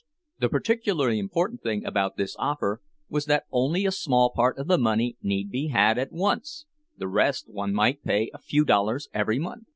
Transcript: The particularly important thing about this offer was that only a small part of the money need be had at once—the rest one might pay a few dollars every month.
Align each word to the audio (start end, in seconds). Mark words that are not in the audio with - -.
The 0.39 0.49
particularly 0.49 1.19
important 1.19 1.61
thing 1.61 1.85
about 1.85 2.17
this 2.17 2.35
offer 2.39 2.81
was 3.07 3.25
that 3.25 3.45
only 3.51 3.85
a 3.85 3.91
small 3.91 4.31
part 4.31 4.57
of 4.57 4.65
the 4.65 4.79
money 4.79 5.15
need 5.21 5.51
be 5.51 5.67
had 5.67 5.99
at 5.99 6.11
once—the 6.11 7.07
rest 7.07 7.47
one 7.47 7.71
might 7.71 8.03
pay 8.03 8.31
a 8.33 8.39
few 8.39 8.65
dollars 8.65 9.09
every 9.13 9.37
month. 9.37 9.65